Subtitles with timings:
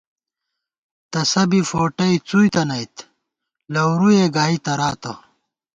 [1.11, 2.95] تسہ بی فوٹئ څُوئیتَنَئیت
[3.73, 5.13] لَورُوئے گائی تراتہ